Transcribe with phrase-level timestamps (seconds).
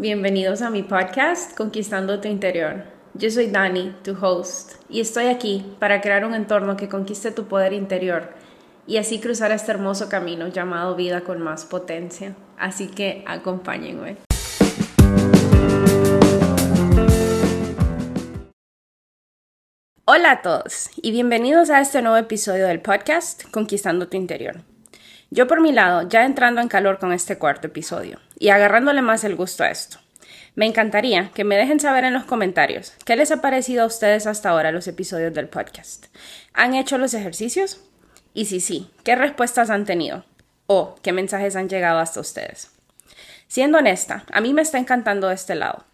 [0.00, 2.84] bienvenidos a mi podcast Conquistando tu Interior.
[3.12, 7.48] Yo soy Dani, tu host, y estoy aquí para crear un entorno que conquiste tu
[7.48, 8.30] poder interior
[8.86, 12.34] y así cruzar este hermoso camino llamado vida con más potencia.
[12.56, 14.16] Así que acompáñenme.
[20.06, 24.69] Hola a todos y bienvenidos a este nuevo episodio del podcast Conquistando tu Interior.
[25.32, 29.22] Yo por mi lado, ya entrando en calor con este cuarto episodio y agarrándole más
[29.22, 29.98] el gusto a esto.
[30.56, 34.26] Me encantaría que me dejen saber en los comentarios qué les ha parecido a ustedes
[34.26, 36.06] hasta ahora los episodios del podcast.
[36.52, 37.80] ¿Han hecho los ejercicios?
[38.34, 40.24] Y si sí, ¿qué respuestas han tenido?
[40.66, 42.72] ¿O qué mensajes han llegado hasta ustedes?
[43.46, 45.84] Siendo honesta, a mí me está encantando este lado,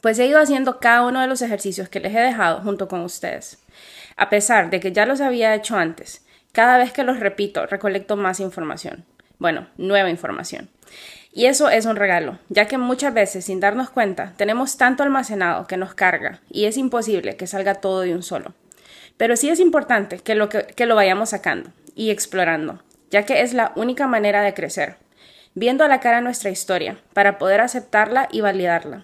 [0.00, 3.00] pues he ido haciendo cada uno de los ejercicios que les he dejado junto con
[3.02, 3.58] ustedes.
[4.16, 6.23] A pesar de que ya los había hecho antes,
[6.54, 9.04] cada vez que los repito, recolecto más información.
[9.40, 10.70] Bueno, nueva información.
[11.32, 15.66] Y eso es un regalo, ya que muchas veces, sin darnos cuenta, tenemos tanto almacenado
[15.66, 18.54] que nos carga y es imposible que salga todo de un solo.
[19.16, 23.40] Pero sí es importante que lo, que, que lo vayamos sacando y explorando, ya que
[23.40, 24.94] es la única manera de crecer,
[25.54, 29.02] viendo a la cara nuestra historia para poder aceptarla y validarla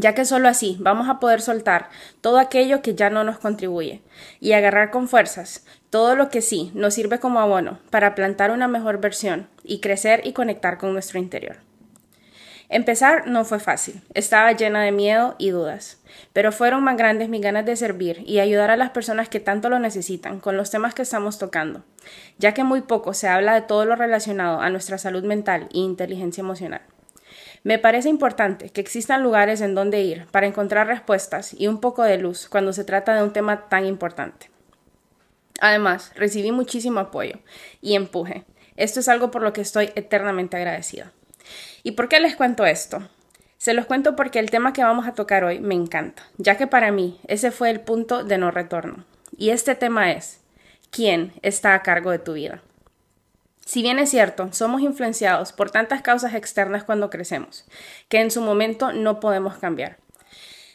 [0.00, 1.88] ya que solo así vamos a poder soltar
[2.20, 4.02] todo aquello que ya no nos contribuye
[4.40, 8.68] y agarrar con fuerzas todo lo que sí nos sirve como abono para plantar una
[8.68, 11.56] mejor versión y crecer y conectar con nuestro interior.
[12.70, 16.02] Empezar no fue fácil, estaba llena de miedo y dudas,
[16.34, 19.70] pero fueron más grandes mis ganas de servir y ayudar a las personas que tanto
[19.70, 21.82] lo necesitan con los temas que estamos tocando,
[22.36, 25.78] ya que muy poco se habla de todo lo relacionado a nuestra salud mental e
[25.78, 26.82] inteligencia emocional.
[27.64, 32.02] Me parece importante que existan lugares en donde ir para encontrar respuestas y un poco
[32.02, 34.50] de luz cuando se trata de un tema tan importante.
[35.58, 37.38] Además, recibí muchísimo apoyo
[37.80, 38.44] y empuje.
[38.76, 41.12] Esto es algo por lo que estoy eternamente agradecida.
[41.82, 43.08] ¿Y por qué les cuento esto?
[43.56, 46.68] Se los cuento porque el tema que vamos a tocar hoy me encanta, ya que
[46.68, 49.04] para mí ese fue el punto de no retorno.
[49.36, 50.40] Y este tema es,
[50.90, 52.62] ¿quién está a cargo de tu vida?
[53.64, 57.66] Si bien es cierto, somos influenciados por tantas causas externas cuando crecemos,
[58.08, 59.98] que en su momento no podemos cambiar.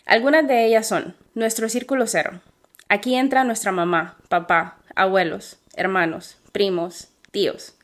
[0.06, 2.42] Algunas de ellas son nuestro círculo cero.
[2.90, 7.76] Aquí entra nuestra mamá, papá, abuelos, hermanos, primos, tíos,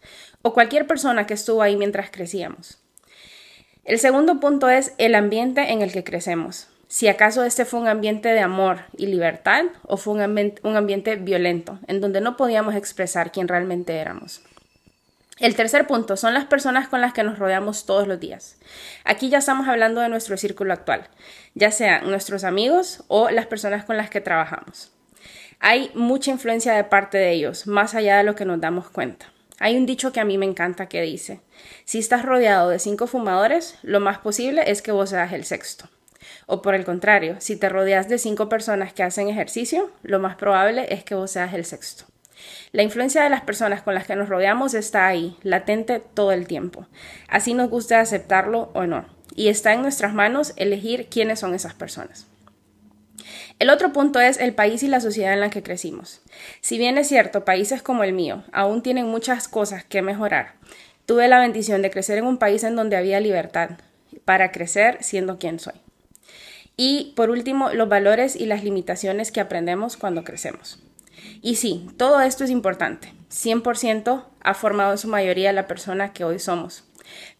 [0.42, 2.78] o cualquier persona que estuvo ahí mientras crecíamos.
[3.84, 6.68] El segundo punto es el ambiente en el que crecemos.
[6.88, 10.22] Si acaso este fue un ambiente de amor y libertad o fue un,
[10.76, 14.42] ambiente, violento, en donde no podíamos expresar quién realmente éramos.
[15.40, 18.58] El tercer punto son las personas con las que nos rodeamos todos los días.
[19.06, 21.08] Aquí ya estamos hablando de nuestro círculo actual,
[21.54, 24.92] ya sean nuestros amigos o las personas con las que trabajamos.
[25.62, 29.26] Hay mucha influencia de parte de ellos, más allá de lo que nos damos cuenta.
[29.60, 31.42] Hay un dicho que a mí me encanta que dice,
[31.84, 35.90] si estás rodeado de cinco fumadores, lo más posible es que vos seas el sexto.
[36.46, 40.38] O por el contrario, si te rodeas de cinco personas que hacen ejercicio, lo más
[40.38, 42.06] probable es que vos seas el sexto.
[42.72, 46.48] La influencia de las personas con las que nos rodeamos está ahí, latente todo el
[46.48, 46.88] tiempo.
[47.28, 49.06] Así nos gusta aceptarlo o no.
[49.36, 52.29] Y está en nuestras manos elegir quiénes son esas personas.
[53.60, 56.22] El otro punto es el país y la sociedad en la que crecimos.
[56.62, 60.54] Si bien es cierto, países como el mío aún tienen muchas cosas que mejorar,
[61.06, 63.72] tuve la bendición de crecer en un país en donde había libertad
[64.24, 65.74] para crecer siendo quien soy.
[66.78, 70.80] Y por último, los valores y las limitaciones que aprendemos cuando crecemos.
[71.42, 73.12] Y sí, todo esto es importante.
[73.30, 76.86] 100% ha formado en su mayoría la persona que hoy somos.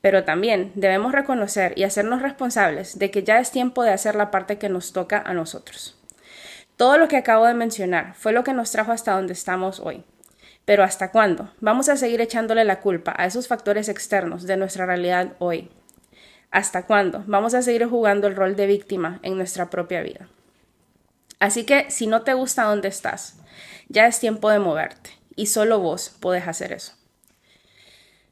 [0.02, 4.32] Pero también debemos reconocer y hacernos responsables de que ya es tiempo de hacer la
[4.32, 5.99] parte que nos toca a nosotros.
[6.80, 10.06] Todo lo que acabo de mencionar fue lo que nos trajo hasta donde estamos hoy.
[10.64, 11.52] Pero ¿hasta cuándo?
[11.60, 15.70] Vamos a seguir echándole la culpa a esos factores externos de nuestra realidad hoy.
[16.52, 17.26] ¿Hasta cuándo?
[17.28, 20.30] Vamos a seguir jugando el rol de víctima en nuestra propia vida.
[21.38, 23.36] Así que si no te gusta dónde estás,
[23.90, 26.94] ya es tiempo de moverte y solo vos podés hacer eso.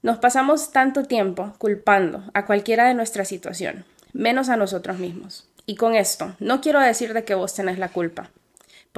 [0.02, 3.84] Nos pasamos tanto tiempo culpando a cualquiera de nuestra situación,
[4.14, 5.50] menos a nosotros mismos.
[5.70, 8.32] Y con esto, no quiero decir de que vos tenés la culpa,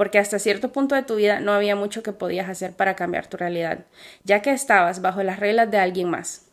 [0.00, 3.26] porque hasta cierto punto de tu vida no había mucho que podías hacer para cambiar
[3.26, 3.80] tu realidad,
[4.24, 6.46] ya que estabas bajo las reglas de alguien más.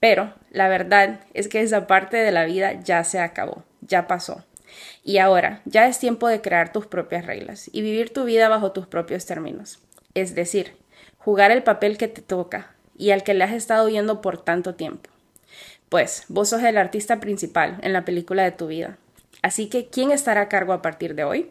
[0.00, 4.46] Pero la verdad es que esa parte de la vida ya se acabó, ya pasó.
[5.04, 8.72] Y ahora, ya es tiempo de crear tus propias reglas y vivir tu vida bajo
[8.72, 9.78] tus propios términos.
[10.14, 10.74] Es decir,
[11.18, 14.74] jugar el papel que te toca y al que le has estado viendo por tanto
[14.74, 15.10] tiempo.
[15.90, 18.96] Pues vos sos el artista principal en la película de tu vida.
[19.42, 21.50] Así que, ¿quién estará a cargo a partir de hoy?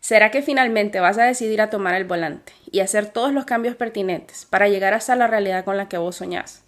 [0.00, 3.76] ¿Será que finalmente vas a decidir a tomar el volante y hacer todos los cambios
[3.76, 6.62] pertinentes para llegar hasta la realidad con la que vos soñás?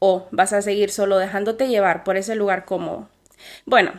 [0.00, 3.08] ¿O vas a seguir solo dejándote llevar por ese lugar cómodo?
[3.64, 3.92] Bueno,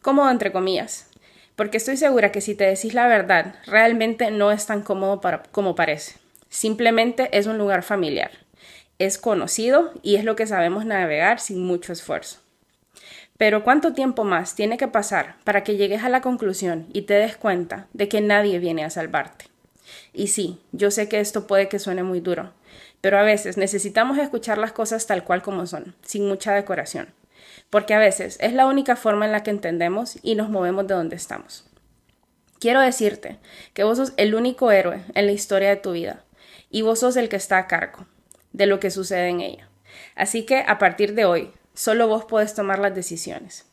[0.00, 1.10] cómodo entre comillas,
[1.56, 5.42] porque estoy segura que si te decís la verdad, realmente no es tan cómodo para,
[5.50, 6.14] como parece.
[6.48, 8.30] Simplemente es un lugar familiar.
[8.98, 12.38] Es conocido y es lo que sabemos navegar sin mucho esfuerzo.
[13.40, 17.14] Pero ¿cuánto tiempo más tiene que pasar para que llegues a la conclusión y te
[17.14, 19.46] des cuenta de que nadie viene a salvarte?
[20.12, 22.52] Y sí, yo sé que esto puede que suene muy duro,
[23.00, 27.08] pero a veces necesitamos escuchar las cosas tal cual como son, sin mucha decoración
[27.70, 30.94] porque a veces es la única forma en la que entendemos y nos movemos de
[30.94, 31.64] donde estamos.
[32.58, 33.38] Quiero decirte
[33.72, 36.24] que vos sos el único héroe en la historia de tu vida
[36.68, 38.06] y vos sos el que está a cargo
[38.52, 39.68] de lo que sucede en ella.
[40.14, 43.64] Así que a partir de hoy, solo vos podés tomar las decisiones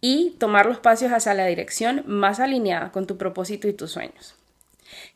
[0.00, 4.34] y tomar los pasos hacia la dirección más alineada con tu propósito y tus sueños.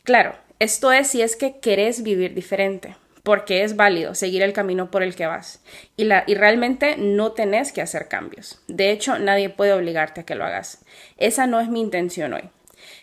[0.05, 2.95] Claro, esto es si es que querés vivir diferente,
[3.25, 5.61] porque es válido seguir el camino por el que vas
[5.97, 8.63] y, realmente no tenés que hacer cambios.
[8.69, 10.85] De hecho, nadie puede obligarte a que lo hagas.
[11.17, 12.49] Esa no es mi intención hoy.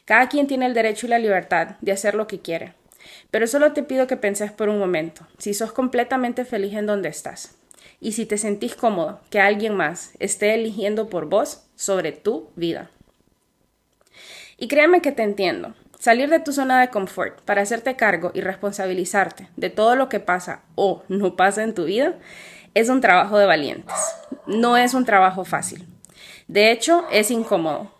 [0.05, 2.75] Cada quien tiene el derecho y la libertad de hacer lo que quiere.
[3.29, 7.09] Pero solo te pido que penses por un momento si sos completamente feliz en donde
[7.09, 7.57] estás
[8.01, 12.89] y si te sentís cómodo que alguien más esté eligiendo por vos sobre tu vida.
[14.57, 15.73] Y créeme que te entiendo.
[15.99, 20.19] Salir de tu zona de confort para hacerte cargo y responsabilizarte de todo lo que
[20.19, 22.15] pasa o no pasa en tu vida
[22.73, 23.95] es un trabajo de valientes.
[24.47, 25.87] No es un trabajo fácil.
[26.47, 27.91] De hecho, es incómodo.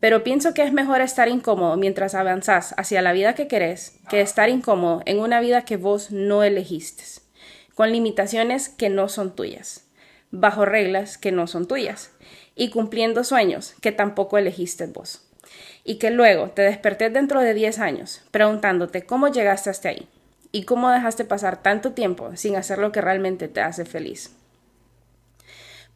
[0.00, 4.22] Pero pienso que es mejor estar incómodo mientras avanzas hacia la vida que querés que
[4.22, 7.04] estar incómodo en una vida que vos no elegiste,
[7.80, 9.86] con limitaciones que no son tuyas,
[10.30, 12.10] bajo reglas que no son tuyas
[12.54, 15.26] y cumpliendo sueños que tampoco elegiste vos
[15.82, 20.06] y que luego te despertés dentro de 10 años preguntándote cómo llegaste hasta ahí
[20.52, 24.36] y cómo dejaste pasar tanto tiempo sin hacer lo que realmente te hace feliz.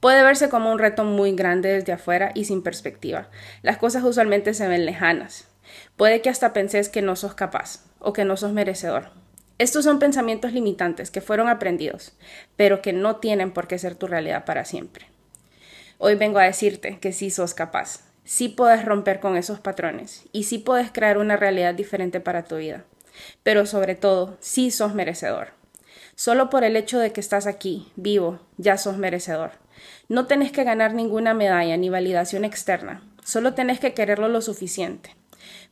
[0.01, 3.29] Puede verse como un reto muy grande desde afuera y sin perspectiva.
[3.61, 5.49] Las cosas usualmente se ven lejanas.
[5.97, 9.24] Puede que hasta penses que no sos capaz o que no sos merecedor.
[9.59, 12.13] Estos son pensamientos limitantes que fueron aprendidos,
[12.57, 15.07] pero que no tienen por qué ser tu realidad para siempre.
[15.99, 20.45] Hoy vengo a decirte que sí sos capaz, sí puedes romper con esos patrones y
[20.45, 22.85] sí puedes crear una realidad diferente para tu vida.
[23.45, 25.53] Pero sobre todo, sí sos merecedor.
[26.17, 29.53] Solo por el hecho de que estás aquí, vivo, ya sos merecedor.
[30.09, 35.15] No tenés que ganar ninguna medalla ni validación externa, solo tenés que quererlo lo suficiente.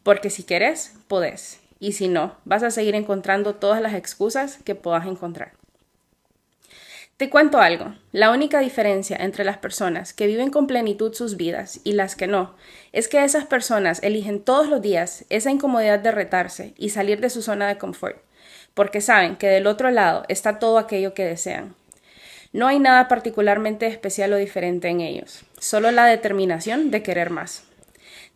[0.05, 1.62] Porque si querés, podés.
[1.83, 5.51] Y si no, vas a seguir encontrando todas las excusas que puedas encontrar.
[7.17, 11.81] Te cuento algo, la única diferencia entre las personas que viven con plenitud sus vidas
[11.83, 12.55] y las que no,
[12.93, 17.31] es que esas personas eligen todos los días esa incomodidad de retarse y salir de
[17.31, 18.19] su zona de confort,
[18.75, 21.75] porque saben que del otro lado está todo aquello que desean.
[22.53, 27.65] No hay nada particularmente especial o diferente en ellos, solo la determinación de querer más.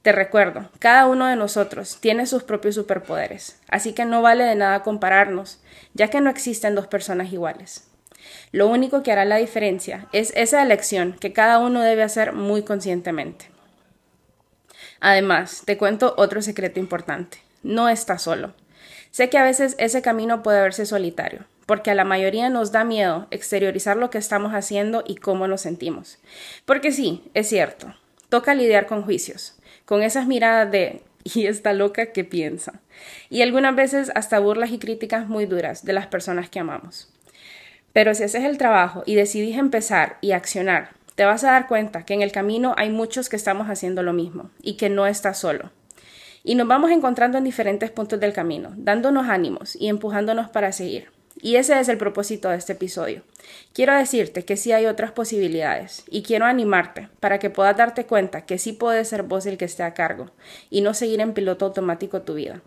[0.07, 4.55] Te recuerdo, cada uno de nosotros tiene sus propios superpoderes, así que no vale de
[4.55, 5.61] nada compararnos,
[5.95, 7.89] ya que no existen dos personas iguales.
[8.53, 12.63] Lo único que hará la diferencia es esa elección que cada uno debe hacer muy
[12.63, 13.47] conscientemente.
[15.01, 17.39] Además, te cuento otro secreto importante.
[17.65, 18.55] No estás solo.
[19.11, 22.85] Sé que a veces ese camino puede verse solitario, porque a la mayoría nos da
[22.85, 26.19] miedo exteriorizar lo que estamos haciendo y cómo nos sentimos.
[26.65, 27.93] Porque sí, es cierto,
[28.29, 31.03] toca lidiar con juicios, con esas miradas de
[31.35, 32.81] ¿y esta loca que piensa?
[33.31, 37.13] Y algunas veces hasta burlas y críticas muy duras de las personas que amamos.
[37.93, 42.05] Pero si haces el trabajo y decidís empezar y accionar, te vas a dar cuenta
[42.05, 45.39] que en el camino hay muchos que estamos haciendo lo mismo y que no estás
[45.39, 45.71] solo.
[46.45, 51.16] Y nos vamos encontrando en diferentes puntos del camino, dándonos ánimos y empujándonos para seguir.
[51.41, 53.23] Y ese es el propósito de este episodio.
[53.75, 58.47] Quiero decirte que sí hay otras posibilidades y quiero animarte para que puedas darte cuenta
[58.47, 60.31] que sí puedes ser vos el que esté a cargo
[60.71, 62.63] y no seguir en piloto automático tu vida.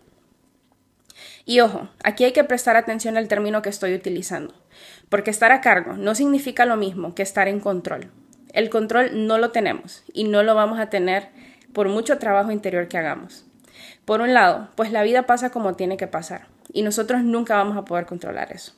[1.45, 4.53] Y ojo, aquí hay que prestar atención al término que estoy utilizando,
[5.09, 8.11] porque estar a cargo no significa lo mismo que estar en control.
[8.53, 11.29] El control no lo tenemos y no lo vamos a tener
[11.73, 13.45] por mucho trabajo interior que hagamos.
[14.05, 17.77] Por un lado, pues la vida pasa como tiene que pasar y nosotros nunca vamos
[17.77, 18.73] a poder controlar eso.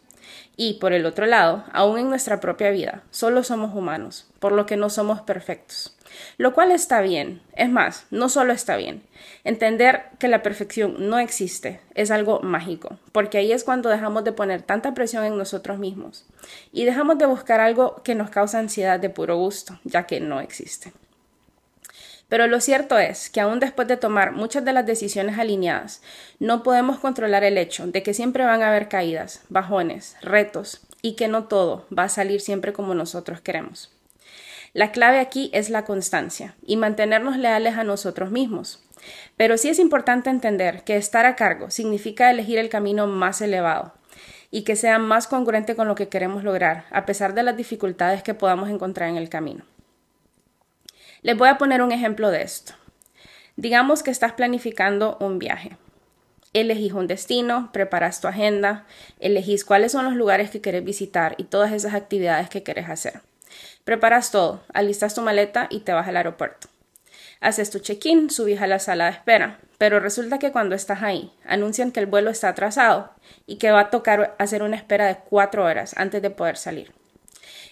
[0.57, 4.65] Y por el otro lado, aún en nuestra propia vida, solo somos humanos, por lo
[4.65, 5.97] que no somos perfectos.
[6.37, 7.41] Lo cual está bien.
[7.55, 9.01] Es más, no solo está bien.
[9.43, 14.33] Entender que la perfección no existe es algo mágico, porque ahí es cuando dejamos de
[14.33, 16.25] poner tanta presión en nosotros mismos
[16.71, 20.41] y dejamos de buscar algo que nos causa ansiedad de puro gusto, ya que no
[20.41, 20.91] existe.
[22.31, 26.01] Pero lo cierto es que aún después de tomar muchas de las decisiones alineadas,
[26.39, 31.17] no podemos controlar el hecho de que siempre van a haber caídas, bajones, retos y
[31.17, 33.91] que no todo va a salir siempre como nosotros queremos.
[34.71, 38.81] La clave aquí es la constancia y mantenernos leales a nosotros mismos.
[39.35, 43.93] Pero sí es importante entender que estar a cargo significa elegir el camino más elevado
[44.51, 48.23] y que sea más congruente con lo que queremos lograr, a pesar de las dificultades
[48.23, 49.65] que podamos encontrar en el camino.
[51.23, 52.73] Les voy a poner un ejemplo de esto.
[53.55, 55.77] Digamos que estás planificando un viaje.
[56.51, 58.87] Elegís un destino, preparas tu agenda,
[59.19, 63.21] elegís cuáles son los lugares que querés visitar y todas esas actividades que querés hacer.
[63.83, 66.69] Preparas todo, alistas tu maleta y te vas al aeropuerto.
[67.39, 71.31] Haces tu check-in, subís a la sala de espera, pero resulta que cuando estás ahí
[71.45, 73.11] anuncian que el vuelo está atrasado
[73.45, 76.91] y que va a tocar hacer una espera de cuatro horas antes de poder salir.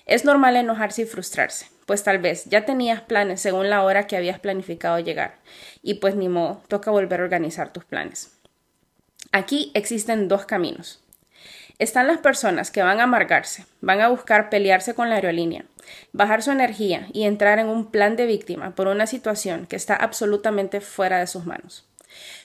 [0.06, 4.16] Es normal enojarse y frustrarse, pues tal vez ya tenías planes según la hora que
[4.16, 5.38] habías planificado llegar,
[5.82, 8.32] y pues ni modo, toca volver a organizar tus planes.
[9.32, 11.02] Aquí existen dos caminos.
[11.80, 15.66] Están las personas que van a amargarse, van a buscar pelearse con la aerolínea,
[16.14, 19.96] bajar su energía y entrar en un plan de víctima por una situación que está
[19.96, 21.88] absolutamente fuera de sus manos.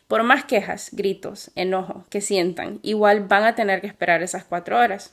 [0.08, 4.78] Por más quejas, gritos, enojo que sientan, igual van a tener que esperar esas cuatro
[4.78, 5.12] horas.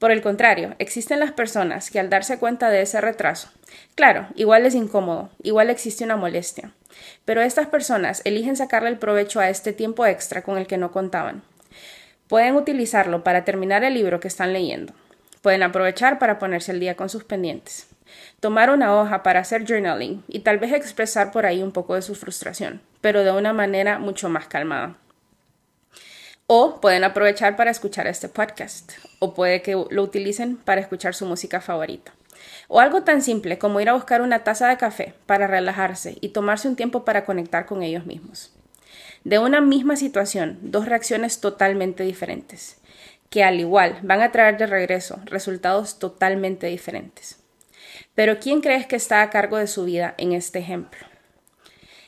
[0.00, 3.50] Por el contrario, existen las personas que al darse cuenta de ese retraso,
[3.94, 6.72] claro, igual es incómodo, igual existe una molestia,
[7.26, 10.90] pero estas personas eligen sacarle el provecho a este tiempo extra con el que no
[10.90, 11.42] contaban.
[12.28, 14.94] Pueden utilizarlo para terminar el libro que están leyendo.
[15.42, 17.86] Pueden aprovechar para ponerse al día con sus pendientes.
[18.40, 22.00] Tomar una hoja para hacer journaling y tal vez expresar por ahí un poco de
[22.00, 24.96] su frustración, pero de una manera mucho más calmada.
[26.52, 28.90] O pueden aprovechar para escuchar este podcast,
[29.20, 32.12] o puede que lo utilicen para escuchar su música favorita.
[32.66, 36.30] O algo tan simple como ir a buscar una taza de café para relajarse y
[36.30, 38.52] tomarse un tiempo para conectar con ellos mismos.
[39.22, 42.78] De una misma situación, dos reacciones totalmente diferentes,
[43.28, 47.38] que al igual van a traer de regreso resultados totalmente diferentes.
[48.16, 51.09] Pero ¿quién crees que está a cargo de su vida en este ejemplo?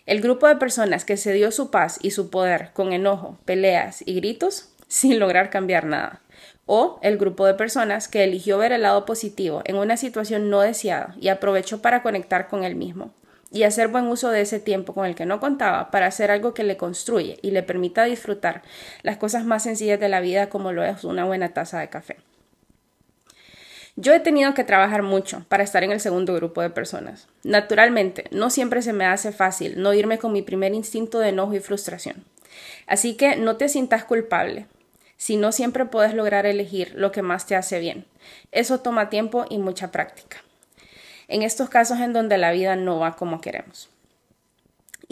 [0.04, 4.02] El grupo de personas que se dio su paz y su poder con enojo, peleas
[4.04, 6.20] y gritos sin lograr cambiar nada.
[6.66, 10.60] O el grupo de personas que eligió ver el lado positivo en una situación no
[10.60, 13.12] deseada y aprovechó para conectar con él mismo
[13.52, 16.54] y hacer buen uso de ese tiempo con el que no contaba para hacer algo
[16.54, 18.62] que le construye y le permita disfrutar
[19.02, 22.16] las cosas más sencillas de la vida como lo es una buena taza de café.
[23.96, 27.28] Yo he tenido que trabajar mucho para estar en el segundo grupo de personas.
[27.44, 31.54] Naturalmente, no siempre se me hace fácil no irme con mi primer instinto de enojo
[31.54, 32.24] y frustración.
[32.86, 34.66] Así que no te sientas culpable
[35.18, 38.06] si no siempre puedes lograr elegir lo que más te hace bien.
[38.50, 40.38] Eso toma tiempo y mucha práctica.
[41.28, 43.88] En estos casos en donde la vida no va como queremos.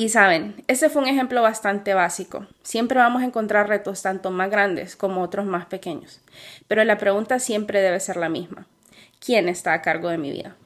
[0.00, 2.46] Y saben, ese fue un ejemplo bastante básico.
[2.62, 6.22] Siempre vamos a encontrar retos tanto más grandes como otros más pequeños.
[6.68, 8.66] Pero la pregunta siempre debe ser la misma.
[9.18, 10.56] ¿Quién está a cargo de mi vida?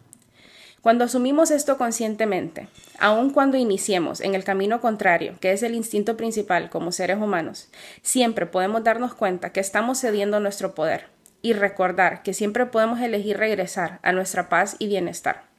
[0.83, 2.69] Cuando asumimos esto conscientemente,
[3.01, 7.71] aun cuando iniciemos en el camino contrario, que es el instinto principal como seres humanos,
[8.03, 11.09] siempre podemos darnos cuenta que estamos cediendo nuestro poder
[11.43, 15.54] y recordar que siempre podemos elegir regresar a nuestra paz y bienestar.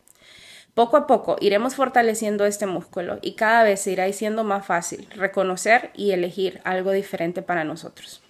[0.76, 5.08] Poco a poco iremos fortaleciendo este músculo y cada vez se irá siendo más fácil
[5.16, 8.22] reconocer y elegir algo diferente para nosotros.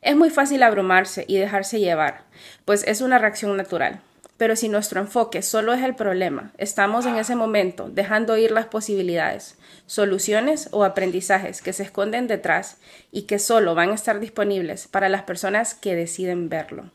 [0.00, 2.22] Es muy fácil abrumarse y dejarse llevar,
[2.64, 4.00] pues es una reacción natural.
[4.36, 8.66] Pero si nuestro enfoque solo es el problema, estamos en ese momento dejando ir las
[8.66, 9.56] posibilidades,
[9.86, 12.78] soluciones o aprendizajes que se esconden detrás
[13.10, 16.90] y que solo van a estar disponibles para las personas que deciden verlo.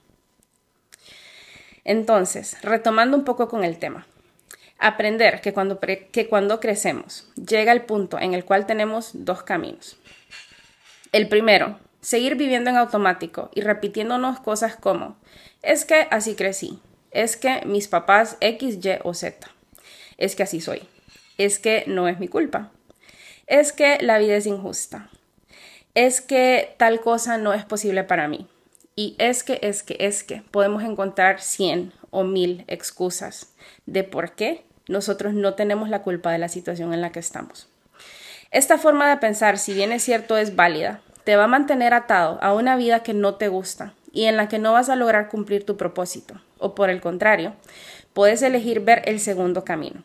[1.88, 4.06] Entonces, retomando un poco con el tema.
[4.78, 9.98] Aprender que cuando, que cuando crecemos llega el punto en el cual tenemos dos caminos.
[11.14, 15.16] El primero, seguir viviendo en automático y repitiéndonos cosas como,
[15.64, 16.78] es que así crecí,
[17.12, 19.48] es que mis papás X, Y o Z,
[20.18, 20.84] es que así soy,
[21.38, 22.70] es que no es mi culpa,
[23.48, 25.10] es que la vida es injusta,
[25.96, 28.46] es que tal cosa no es posible para mí.
[29.00, 33.54] Y es que, es que, es que podemos encontrar cien o mil excusas
[33.86, 37.70] de por qué nosotros no tenemos la culpa de la situación en la que estamos.
[38.50, 42.40] Esta forma de pensar, si bien es cierto, es válida, te va a mantener atado
[42.42, 45.30] a una vida que no te gusta y en la que no vas a lograr
[45.30, 46.42] cumplir tu propósito.
[46.58, 47.54] O por el contrario,
[48.14, 50.02] puedes elegir ver el segundo camino.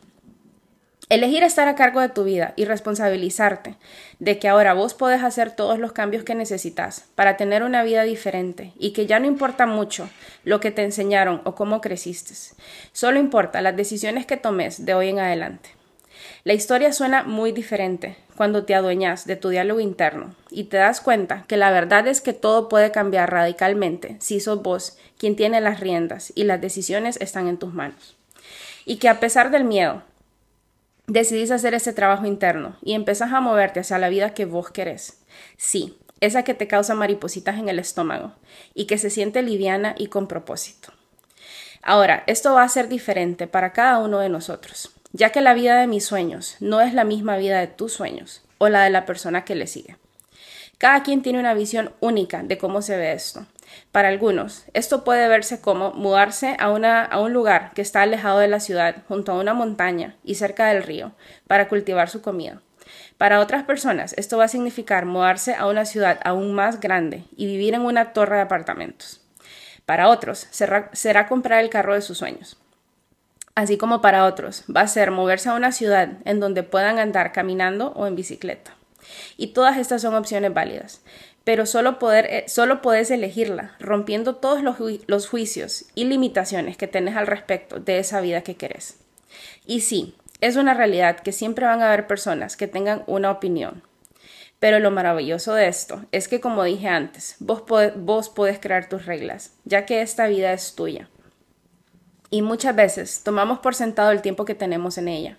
[1.13, 3.75] Elegir estar a cargo de tu vida y responsabilizarte
[4.17, 8.01] de que ahora vos podés hacer todos los cambios que necesitas para tener una vida
[8.01, 10.09] diferente y que ya no importa mucho
[10.43, 12.33] lo que te enseñaron o cómo creciste,
[12.93, 15.69] solo importa las decisiones que tomes de hoy en adelante.
[16.45, 20.99] La historia suena muy diferente cuando te adueñas de tu diálogo interno y te das
[20.99, 25.61] cuenta que la verdad es que todo puede cambiar radicalmente si sos vos quien tiene
[25.61, 28.17] las riendas y las decisiones están en tus manos.
[28.85, 30.01] Y que a pesar del miedo,
[31.07, 35.21] decidís hacer ese trabajo interno y empezás a moverte hacia la vida que vos querés.
[35.57, 38.33] Sí, esa que te causa maripositas en el estómago
[38.73, 40.93] y que se siente liviana y con propósito.
[41.81, 45.77] Ahora, esto va a ser diferente para cada uno de nosotros, ya que la vida
[45.77, 49.05] de mis sueños no es la misma vida de tus sueños o la de la
[49.05, 49.97] persona que le sigue.
[50.77, 53.45] Cada quien tiene una visión única de cómo se ve esto.
[53.91, 56.65] Para algunos, esto puede verse como mudarse a,
[57.05, 60.67] a un lugar que está alejado de la ciudad, junto a una montaña y cerca
[60.67, 61.11] del río,
[61.47, 62.61] para cultivar su comida.
[63.17, 67.45] Para otras personas, esto va a significar mudarse a una ciudad aún más grande y
[67.45, 69.21] vivir en una torre de apartamentos.
[69.85, 72.57] Para otros, será, comprar el carro de sus sueños.
[73.55, 77.31] Así como para otros, va a ser moverse a una ciudad en donde puedan andar
[77.31, 78.75] caminando o en bicicleta.
[79.37, 81.01] Y todas estas son opciones válidas,
[81.43, 86.87] pero solo, poder, eh, solo puedes elegirla, rompiendo todos los, los juicios y limitaciones que
[86.87, 88.99] tenés al respecto de esa vida que querés.
[89.65, 93.83] Y sí, es una realidad que siempre van a haber personas que tengan una opinión,
[94.59, 97.63] pero lo maravilloso de esto es que, como dije antes, vos,
[97.97, 101.09] vos podés crear tus reglas, ya que esta vida es tuya.
[102.29, 105.37] Y muchas veces tomamos por sentado el tiempo que tenemos en ella.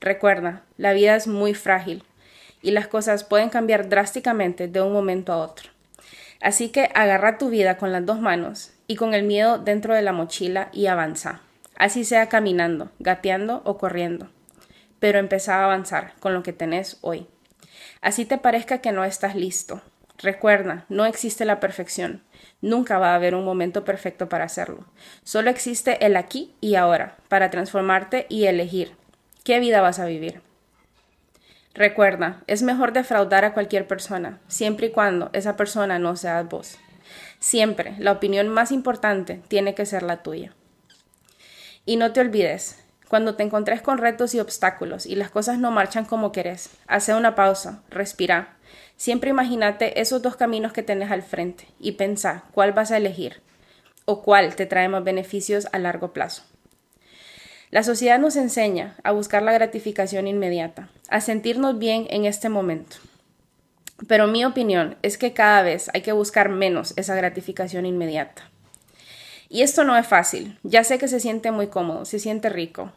[0.00, 2.02] Recuerda, la vida es muy frágil
[2.62, 5.70] y las cosas pueden cambiar drásticamente de un momento a otro.
[6.40, 10.02] Así que agarra tu vida con las dos manos y con el miedo dentro de
[10.02, 11.40] la mochila y avanza.
[11.76, 14.28] Así sea caminando, gateando o corriendo.
[14.98, 17.26] Pero empezá a avanzar con lo que tenés hoy.
[18.00, 19.82] Así te parezca que no estás listo.
[20.18, 22.22] Recuerda, no existe la perfección.
[22.62, 24.86] Nunca va a haber un momento perfecto para hacerlo.
[25.24, 28.92] Solo existe el aquí y ahora, para transformarte y elegir
[29.44, 30.45] qué vida vas a vivir.
[31.76, 36.78] Recuerda, es mejor defraudar a cualquier persona, siempre y cuando esa persona no sea vos.
[37.38, 40.54] Siempre, la opinión más importante tiene que ser la tuya.
[41.84, 45.70] Y no te olvides, cuando te encontres con retos y obstáculos y las cosas no
[45.70, 48.56] marchan como querés, hace una pausa, respira.
[48.96, 53.42] Siempre imagínate esos dos caminos que tenés al frente y pensá cuál vas a elegir
[54.06, 56.42] o cuál te trae más beneficios a largo plazo.
[57.70, 62.96] La sociedad nos enseña a buscar la gratificación inmediata, a sentirnos bien en este momento.
[64.06, 68.50] Pero mi opinión es que cada vez hay que buscar menos esa gratificación inmediata.
[69.48, 70.58] Y esto no es fácil.
[70.62, 72.92] Ya sé que se siente muy cómodo, se siente rico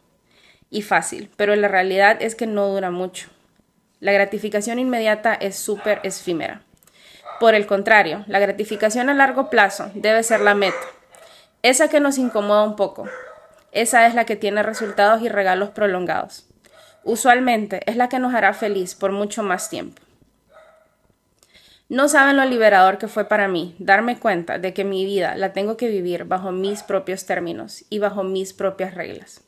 [0.70, 3.28] y fácil, pero la realidad es que no dura mucho.
[3.98, 6.62] La gratificación inmediata es súper efímera.
[7.40, 10.76] Por el contrario, la gratificación a largo plazo debe ser la meta.
[11.62, 13.08] Esa que nos incomoda un poco.
[13.72, 16.46] Esa es la que tiene resultados y regalos prolongados.
[17.04, 20.02] Usualmente es la que nos hará feliz por mucho más tiempo.
[21.88, 25.52] No saben lo liberador que fue para mí darme cuenta de que mi vida la
[25.52, 29.42] tengo que vivir bajo mis propios términos y bajo mis propias reglas.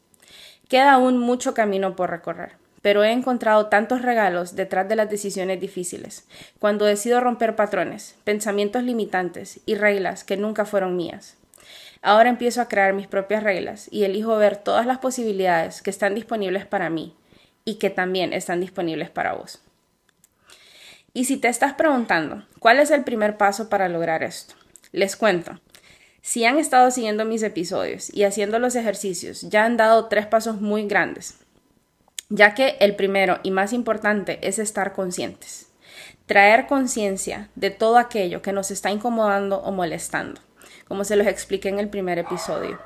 [0.69, 5.61] Queda aún mucho camino por recorrer, pero he encontrado tantos regalos detrás de las decisiones
[5.61, 6.27] difíciles,
[6.59, 11.37] cuando decido romper patrones, pensamientos limitantes y reglas que nunca fueron mías.
[12.03, 16.17] Ahora empiezo a crear mis propias reglas y elijo ver todas las posibilidades que están
[16.17, 17.17] disponibles para mí
[17.65, 19.63] y que también están disponibles para vos.
[21.15, 24.55] Y si te estás preguntando, ¿cuál es el primer paso para lograr esto?
[24.91, 25.61] Les cuento.
[26.23, 30.61] Si han estado siguiendo mis episodios y haciendo los ejercicios, ya han dado tres pasos
[30.61, 31.39] muy grandes,
[32.29, 35.69] ya que el primero y más importante es estar conscientes,
[36.27, 40.41] traer conciencia de todo aquello que nos está incomodando o molestando,
[40.89, 42.79] como se los expliqué en el primer episodio.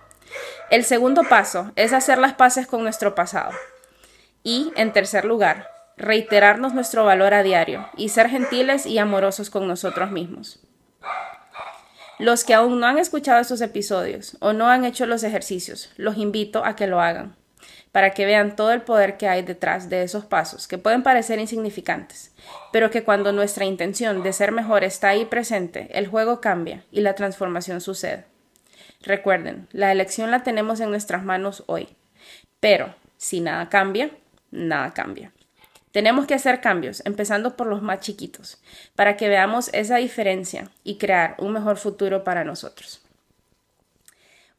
[0.71, 3.53] El segundo paso es hacer las paces con nuestro pasado.
[4.43, 9.67] Y, en tercer lugar, reiterarnos nuestro valor a diario y ser gentiles y amorosos con
[9.67, 10.61] nosotros mismos.
[12.19, 16.17] Los que aún no han escuchado estos episodios o no han hecho los ejercicios, los
[16.17, 17.37] invito a que lo hagan,
[17.93, 21.39] para que vean todo el poder que hay detrás de esos pasos, que pueden parecer
[21.39, 22.33] insignificantes,
[22.73, 27.01] pero que cuando nuestra intención de ser mejor está ahí presente, el juego cambia y
[27.01, 28.25] la transformación sucede.
[29.03, 31.89] Recuerden, la elección la tenemos en nuestras manos hoy,
[32.61, 34.11] pero si nada cambia,
[34.51, 35.33] nada cambia.
[35.93, 38.61] Tenemos que hacer cambios, empezando por los más chiquitos,
[38.95, 43.06] para que veamos esa diferencia y crear un mejor futuro para nosotros.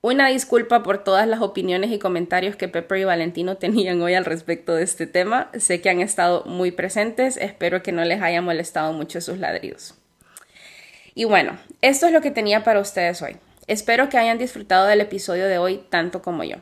[0.02, 4.26] Una disculpa por todas las opiniones y comentarios que Pepper y Valentino tenían hoy al
[4.26, 5.50] respecto de este tema.
[5.58, 9.96] Sé que han estado muy presentes, espero que no les haya molestado mucho sus ladridos.
[11.16, 13.38] Y bueno, esto es lo que tenía para ustedes hoy.
[13.66, 16.58] Espero que hayan disfrutado del episodio de hoy tanto como yo.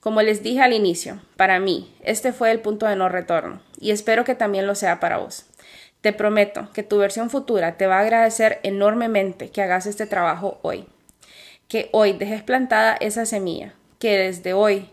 [0.00, 3.92] Como les dije al inicio, para mí este fue el punto de no retorno y
[3.92, 5.46] espero que también lo sea para vos.
[6.00, 10.58] Te prometo que tu versión futura te va a agradecer enormemente que hagas este trabajo
[10.62, 10.84] hoy.
[11.72, 14.90] Que hoy dejes plantada esa semilla, que desde hoy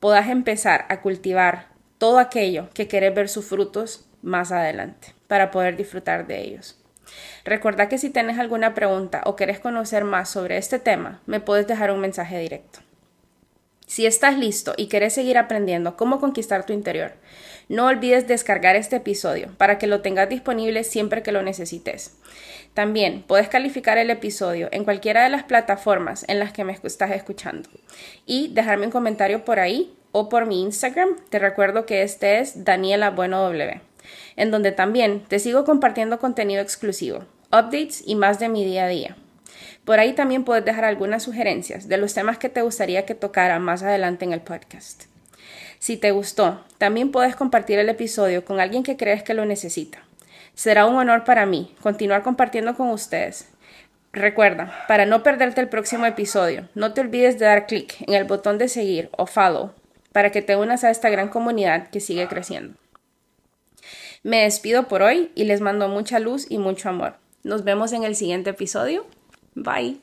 [0.00, 5.76] puedas empezar a cultivar todo aquello que querés ver sus frutos más adelante para poder
[5.76, 6.82] disfrutar de ellos.
[7.44, 11.66] Recuerda que si tienes alguna pregunta o querés conocer más sobre este tema, me puedes
[11.66, 12.78] dejar un mensaje directo.
[13.86, 17.12] Si estás listo y quieres seguir aprendiendo cómo conquistar tu interior,
[17.68, 22.16] no olvides descargar este episodio para que lo tengas disponible siempre que lo necesites.
[22.74, 27.12] También puedes calificar el episodio en cualquiera de las plataformas en las que me estás
[27.12, 27.68] escuchando
[28.26, 31.16] y dejarme un comentario por ahí o por mi Instagram.
[31.28, 33.80] Te recuerdo que este es Daniela Bueno W,
[34.36, 38.88] en donde también te sigo compartiendo contenido exclusivo, updates y más de mi día a
[38.88, 39.16] día.
[39.84, 43.58] Por ahí también puedes dejar algunas sugerencias de los temas que te gustaría que tocara
[43.58, 45.13] más adelante en el podcast.
[45.84, 49.98] Si te gustó, también puedes compartir el episodio con alguien que crees que lo necesita.
[50.54, 53.48] Será un honor para mí continuar compartiendo con ustedes.
[54.10, 58.24] Recuerda, para no perderte el próximo episodio, no te olvides de dar clic en el
[58.24, 59.72] botón de seguir o follow
[60.10, 62.78] para que te unas a esta gran comunidad que sigue creciendo.
[64.22, 67.16] Me despido por hoy y les mando mucha luz y mucho amor.
[67.42, 69.04] Nos vemos en el siguiente episodio.
[69.54, 70.00] Bye.